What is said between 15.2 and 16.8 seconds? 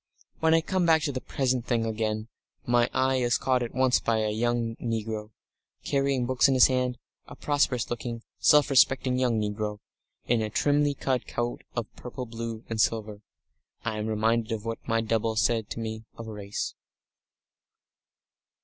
said to me of race.